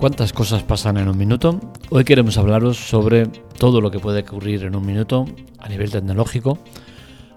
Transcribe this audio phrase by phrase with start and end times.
[0.00, 1.60] ¿Cuántas cosas pasan en un minuto?
[1.90, 5.26] Hoy queremos hablaros sobre todo lo que puede ocurrir en un minuto
[5.58, 6.58] a nivel tecnológico.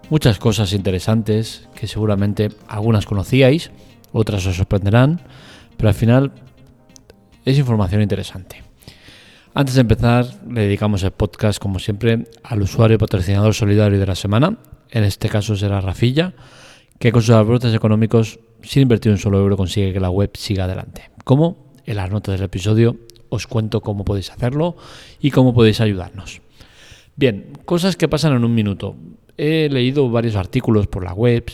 [0.10, 3.72] Muchas cosas interesantes que seguramente algunas conocíais,
[4.14, 5.20] otras os sorprenderán,
[5.76, 6.32] pero al final
[7.44, 8.64] es información interesante.
[9.56, 14.16] Antes de empezar, le dedicamos el podcast, como siempre, al usuario patrocinador solidario de la
[14.16, 14.58] semana.
[14.90, 16.34] En este caso será Rafilla,
[17.00, 20.66] que con sus aportes económicos, sin invertir un solo euro, consigue que la web siga
[20.66, 21.10] adelante.
[21.24, 21.64] ¿Cómo?
[21.86, 22.98] en las notas del episodio
[23.30, 24.76] os cuento cómo podéis hacerlo
[25.20, 26.42] y cómo podéis ayudarnos.
[27.16, 28.96] Bien, cosas que pasan en un minuto.
[29.38, 31.46] He leído varios artículos por la web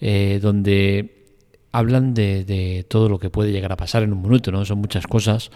[0.00, 1.28] eh, donde
[1.72, 4.64] hablan de, todo lo que puede llegar a pasar en un minuto, ¿no?
[4.64, 5.50] Son muchas cosas,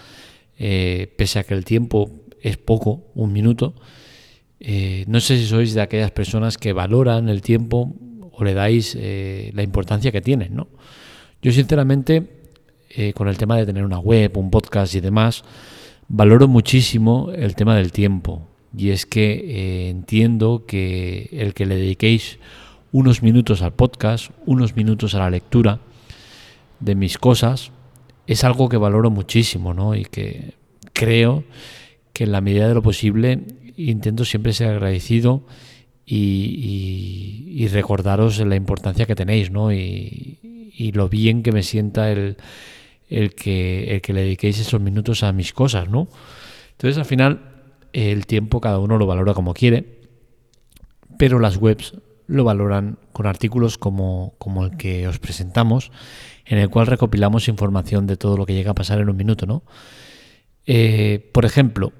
[0.58, 3.74] eh, pese a que el tiempo es poco, un minuto.
[4.60, 7.94] Eh, no sé si sois de aquellas personas que valoran el tiempo
[8.32, 10.68] o le dais la importancia que tienen, ¿no?
[11.42, 12.38] Yo sinceramente
[12.90, 15.44] eh, con el tema de tener una web, un podcast y demás,
[16.08, 18.48] valoro muchísimo el tema del tiempo.
[18.76, 22.38] Y es que eh, entiendo que el que le dediquéis
[22.90, 25.80] unos minutos al podcast, unos minutos a la lectura
[26.80, 27.72] de mis cosas,
[28.28, 29.96] es algo que valoro muchísimo, ¿no?
[29.96, 30.54] Y que
[30.92, 31.44] creo
[32.12, 33.40] que en la medida de lo posible
[33.76, 35.46] intento siempre ser agradecido
[36.04, 39.72] y, recordaros la importancia que tenéis, ¿no?
[39.72, 42.36] y lo bien que me sienta el,
[43.08, 46.08] que, el le dediquéis esos minutos a mis cosas, ¿no?
[46.72, 47.40] Entonces al final
[47.92, 49.98] el tiempo cada uno lo valora como quiere,
[51.18, 51.94] pero las webs
[52.28, 55.90] lo valoran con artículos como, como el que os presentamos,
[56.44, 59.46] en el cual recopilamos información de todo lo que llega a pasar en un minuto,
[59.46, 59.64] ¿no?
[60.66, 61.92] Eh, por ejemplo,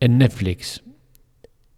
[0.00, 0.82] en Netflix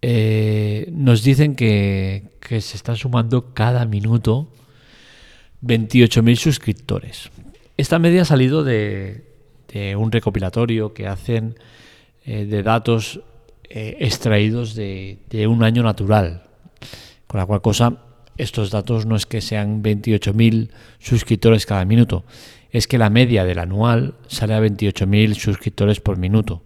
[0.01, 4.51] eh, nos dicen que, que se están sumando cada minuto
[5.61, 7.29] 28.000 suscriptores.
[7.77, 9.23] Esta media ha salido de,
[9.97, 11.55] un recopilatorio que hacen
[12.25, 13.21] eh, de datos
[13.69, 15.17] extraídos de,
[15.47, 16.43] un año natural.
[17.33, 17.97] Con la cual cosa,
[18.37, 22.25] estos datos no es que sean 28.000 suscriptores cada minuto,
[22.69, 26.61] es que la media del anual sale a 28.000 suscriptores por minuto.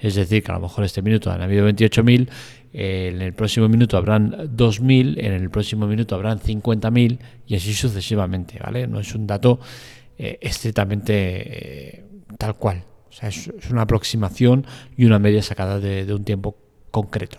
[0.00, 2.28] Es decir, que a lo mejor este minuto han habido 28.000,
[2.72, 7.72] eh, en el próximo minuto habrán 2.000, en el próximo minuto habrán 50.000 y así
[7.72, 8.88] sucesivamente, ¿vale?
[8.88, 9.60] No es un dato
[10.18, 12.04] eh, estrictamente eh,
[12.36, 12.82] tal cual.
[13.08, 14.66] O sea, es, una aproximación
[14.96, 16.56] y una media sacada de, un tiempo
[16.90, 17.38] concreto.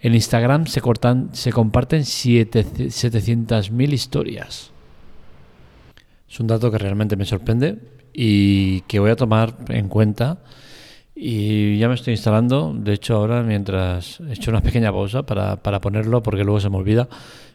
[0.00, 4.72] En Instagram se, cortan, se comparten 700.000 historias.
[6.28, 7.78] Es un dato que realmente me sorprende
[8.12, 10.38] y que voy a tomar en cuenta.
[11.14, 12.72] Y ya me estoy instalando.
[12.74, 16.70] De hecho, ahora mientras he hecho una pequeña pausa para, para ponerlo, porque luego se
[16.70, 17.08] me olvida,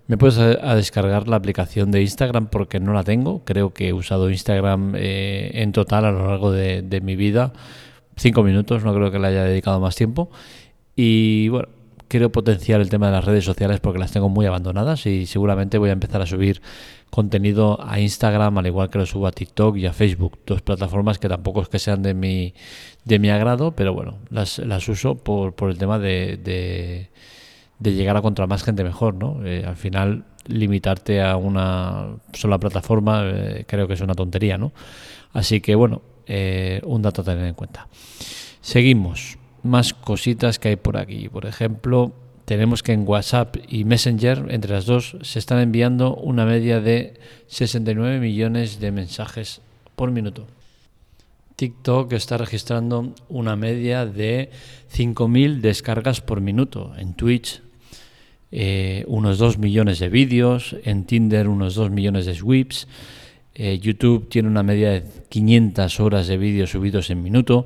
[0.07, 3.43] me puedes a, descargar la aplicación de Instagram porque no la tengo.
[3.43, 7.53] Creo que he usado Instagram eh, en total a lo largo de, mi vida.
[8.15, 10.29] Cinco minutos, no creo que le haya dedicado más tiempo.
[10.95, 11.69] Y bueno,
[12.07, 15.77] quiero potenciar el tema de las redes sociales porque las tengo muy abandonadas y seguramente
[15.77, 16.61] voy a empezar a subir
[17.09, 20.39] contenido a Instagram al igual que lo subo a TikTok y a Facebook.
[20.45, 22.53] Dos plataformas que tampoco es que sean de mi,
[23.03, 27.09] de mi agrado, pero bueno, las, las uso por, por el tema de
[27.79, 29.45] de llegar a contra más gente mejor, ¿no?
[29.45, 34.71] Eh, al final, limitarte a una sola plataforma eh, creo que es una tontería, ¿no?
[35.33, 37.87] Así que, bueno, eh, un dato a tener en cuenta.
[38.61, 39.37] Seguimos.
[39.65, 41.27] Más cositas que hay por aquí.
[41.27, 42.13] Por ejemplo,
[42.45, 47.19] tenemos que en WhatsApp y Messenger, entre las dos, se están enviando una media de
[47.47, 49.61] 69 millones de mensajes
[49.95, 50.45] por minuto.
[51.55, 54.51] TikTok está registrando una media de
[54.93, 56.93] 5.000 descargas por minuto.
[56.97, 57.61] En Twitch
[58.51, 62.87] eh, unos 2 millones de vídeos, en Tinder unos 2 millones de sweeps,
[63.55, 67.65] eh, YouTube tiene una media de 500 horas de vídeos subidos en minuto.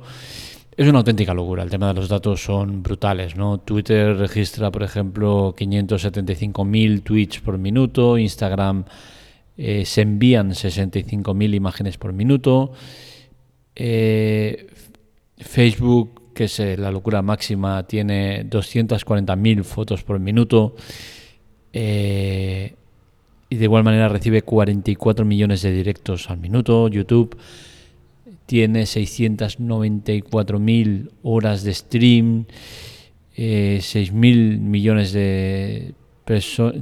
[0.80, 3.58] Es una auténtica locura, el tema de los datos son brutales, ¿no?
[3.58, 8.86] Twitter registra, por ejemplo, 575.000 tweets por minuto, Instagram
[9.58, 12.72] eh, se envían 65.000 imágenes por minuto,
[15.36, 20.76] Facebook que es eh, la locura máxima, tiene 240.000 fotos por minuto.
[21.74, 22.74] Eh,
[23.50, 26.88] y de igual manera recibe 44 millones de directos al minuto.
[26.88, 27.36] YouTube
[28.50, 32.46] tiene 694.000 horas de stream,
[33.36, 35.94] eh, 6.000 millones de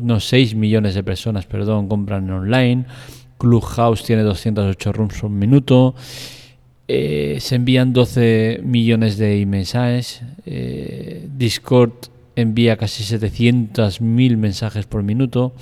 [0.00, 2.86] no, 6 millones de personas, perdón, compran online.
[3.36, 5.94] Clubhouse tiene 208 rooms por minuto.
[6.88, 10.22] Eh, se envían 12 millones de mensajes.
[10.46, 11.92] Eh, Discord
[12.34, 15.52] envía casi 700.000 mensajes por minuto.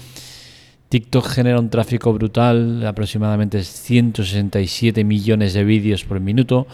[0.89, 6.67] TikTok genera un tráfico brutal, aproximadamente 167 millones de vídeos por minuto.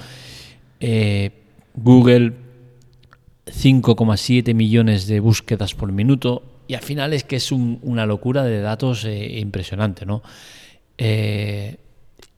[0.81, 1.31] Eh,
[1.75, 2.35] Google
[3.47, 6.43] 5,7 millones de búsquedas por minuto.
[6.69, 10.23] Y al final es que es una locura de datos eh, impresionante, ¿no?
[10.99, 11.77] Eh,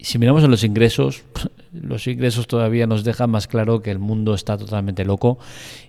[0.04, 1.24] si miramos en los ingresos,
[1.72, 5.38] los ingresos todavía nos dejan más claro que el mundo está totalmente loco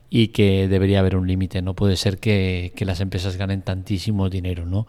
[0.10, 1.62] y que debería haber un límite.
[1.62, 4.88] No puede ser que, las empresas ganen tantísimo dinero, ¿no?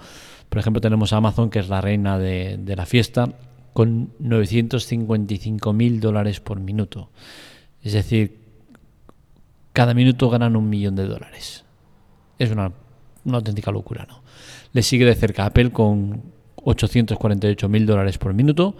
[0.49, 3.33] Por ejemplo, tenemos a Amazon, que es la reina de, la fiesta,
[3.73, 7.11] con 955 mil dólares por minuto.
[7.83, 8.39] Es decir,
[9.73, 11.65] cada minuto ganan un millón de dólares.
[12.39, 12.73] Es una,
[13.25, 14.23] una auténtica locura, ¿no?
[14.73, 16.23] Le sigue de cerca Apple con
[16.55, 18.77] 848 mil dólares por minuto.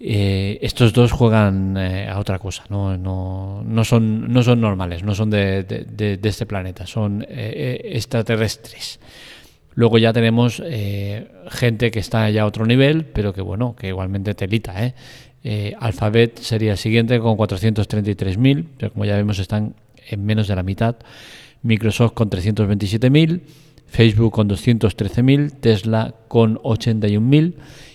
[0.00, 3.84] Eh, estos dos juegan eh, a otra cosa, ¿no?
[3.84, 9.00] Son normales, no son de, de, este planeta, son eh, extraterrestres.
[9.74, 10.60] Luego ya tenemos
[11.50, 14.74] gente que está ya a otro nivel, pero que bueno, que igualmente telita.
[15.78, 19.76] Alphabet sería el siguiente con 433.000, pero como ya vemos están
[20.08, 20.96] en menos de la mitad.
[21.62, 23.40] Microsoft con 327.000,
[23.86, 27.54] Facebook con 213.000, Tesla con 81.000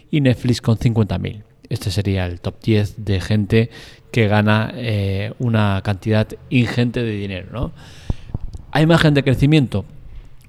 [0.09, 1.43] y Netflix con 50.000.
[1.69, 3.69] Este sería el top 10 de gente
[4.11, 7.47] que gana eh, una cantidad ingente de dinero.
[7.51, 7.71] ¿no?
[8.71, 9.85] ¿Hay margen de crecimiento?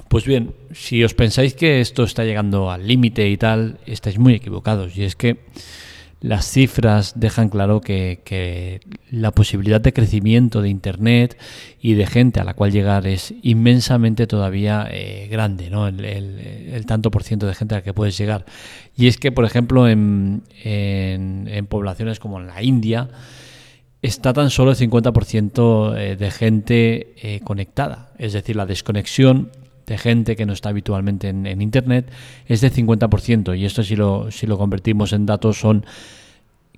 [0.08, 4.34] Pues bien, si os pensáis que esto está llegando al límite y tal, estáis muy
[4.34, 4.96] equivocados.
[4.96, 5.38] Y es que
[6.24, 8.80] las cifras dejan claro que,
[9.10, 11.36] la posibilidad de crecimiento de Internet
[11.82, 15.86] y de gente a la cual llegar es inmensamente todavía eh, grande, ¿no?
[15.86, 18.46] El, tanto por ciento de gente a la que puedes llegar.
[18.96, 20.42] Y es que, por ejemplo, en,
[21.68, 23.10] poblaciones como en la India,
[24.00, 28.12] está tan solo el 50% eh, de gente eh, conectada.
[28.16, 29.50] Es decir, la desconexión
[29.86, 32.10] de gente que no está habitualmente en, Internet
[32.46, 33.58] es de 50%.
[33.58, 35.84] Y esto si lo, si lo convertimos en datos son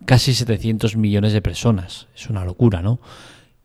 [0.04, 2.08] casi 700 millones de personas.
[2.14, 3.00] Es una locura, ¿no?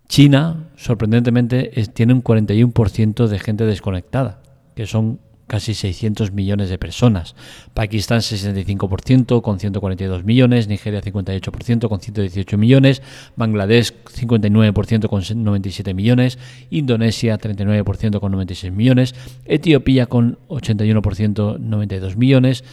[0.07, 4.41] China, sorprendentemente, tiene un 41% de gente desconectada,
[4.75, 5.19] que son
[5.51, 7.36] casi 600 millones de personas.
[7.74, 13.01] Pakistán 65% con 142 millones, Nigeria 58% con 118 millones,
[13.36, 16.39] Bangladesh 59% con 97 millones,
[16.69, 19.13] Indonesia 39% con 96 millones,
[19.44, 22.63] Etiopía con 81% 92 millones,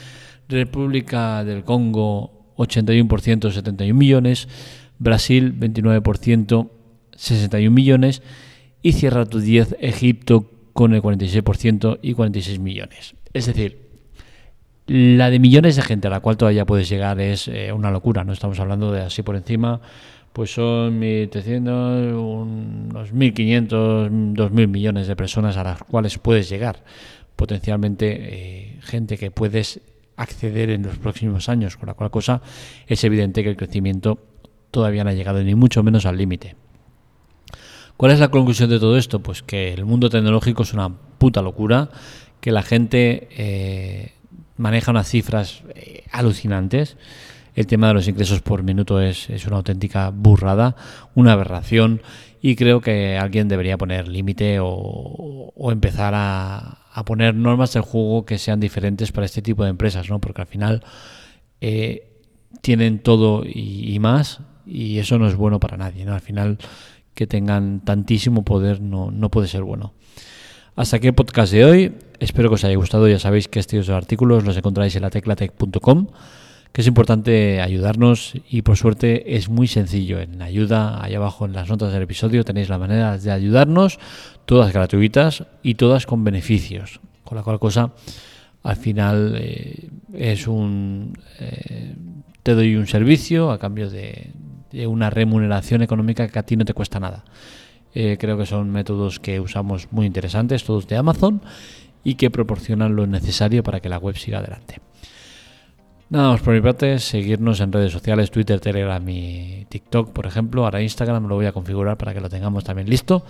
[0.48, 4.46] República del Congo 81% 71 millones,
[5.00, 6.70] Brasil 29%
[7.16, 8.22] 61 millones.
[8.80, 13.16] Y cierra tu 10 Egipto con el 46% y 46 millones.
[13.34, 13.88] Es decir,
[14.86, 18.22] la de millones de gente a la cual todavía puedes llegar es eh, una locura,
[18.22, 19.80] no estamos hablando de así por encima,
[20.32, 26.84] pues son 1.300, unos 1.500, 2.000 millones de personas a las cuales puedes llegar.
[27.34, 29.80] Potencialmente eh, gente que puedes
[30.14, 32.40] acceder en los próximos años, con la cual cosa
[32.86, 34.20] es evidente que el crecimiento
[34.70, 36.54] todavía no ha llegado ni mucho menos al límite.
[37.98, 39.18] ¿Cuál es la conclusión de todo esto?
[39.24, 41.90] Pues que el mundo tecnológico es una puta locura,
[42.40, 44.12] que la gente eh,
[44.56, 46.96] maneja unas cifras eh, alucinantes.
[47.56, 50.76] El tema de los ingresos por minuto es, una auténtica burrada,
[51.16, 52.00] una aberración,
[52.40, 58.38] y creo que alguien debería poner límite o, empezar a, poner normas del juego que
[58.38, 60.20] sean diferentes para este tipo de empresas, ¿no?
[60.20, 60.84] Porque al final
[61.60, 62.12] eh,
[62.60, 66.14] tienen todo y, y, más, y eso no es bueno para nadie, ¿no?
[66.14, 66.58] Al final
[67.18, 69.92] que tengan tantísimo poder no, no puede ser bueno.
[70.76, 71.92] Hasta aquí el podcast de hoy.
[72.20, 73.08] Espero que os haya gustado.
[73.08, 76.06] Ya sabéis que estos artículos los encontráis en la teclatec.com,
[76.70, 80.20] que es importante ayudarnos y por suerte es muy sencillo.
[80.20, 83.98] En ayuda, ahí abajo en las notas del episodio tenéis la manera de ayudarnos,
[84.44, 87.00] todas gratuitas y todas con beneficios.
[87.24, 87.94] Con la cual cosa,
[88.62, 91.18] al final eh, es un...
[91.40, 91.96] Eh,
[92.44, 96.64] te doy un servicio a cambio de, de una remuneración económica que a ti no
[96.64, 97.24] te cuesta nada.
[97.94, 101.40] Eh, creo que son métodos que usamos muy interesantes, todos de Amazon,
[102.04, 104.80] y que proporcionan lo necesario para que la web siga adelante.
[106.10, 110.64] Nada más por mi parte, seguirnos en redes sociales, Twitter, Telegram y TikTok, por ejemplo.
[110.64, 113.24] Ahora Instagram lo voy a configurar para que lo tengamos también listo.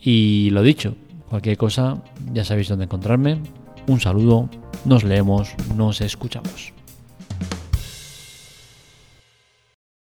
[0.00, 0.94] Y lo dicho,
[1.30, 2.02] cualquier cosa,
[2.32, 3.38] ya sabéis dónde encontrarme.
[3.86, 4.50] Un saludo,
[4.84, 6.77] nos leemos, nos escuchamos.